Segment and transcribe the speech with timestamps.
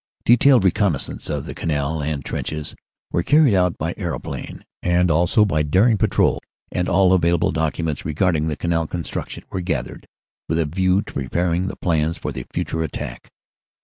[0.25, 2.73] "Detailed reconnaissance of the Canal and trenches
[3.11, 6.39] were carried out by aeroplane, and also by daring patrols,
[6.71, 10.07] and all available documents regarding the Canal construction were gathered
[10.49, 13.29] with a view to preparing the plans for the future attack.